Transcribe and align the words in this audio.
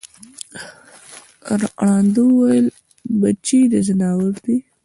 ړانده 1.85 2.21
وویل 2.27 2.67
بچی 3.21 3.59
د 3.71 3.73
ځناور 3.87 4.33
دی 4.45 4.57